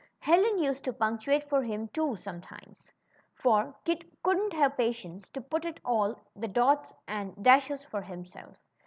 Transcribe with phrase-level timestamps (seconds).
[0.17, 2.91] Helen used to punctuate for him, too, sometimes;
[3.35, 8.57] for Kit couldn't have patience to put in all the dots and dashes for himself.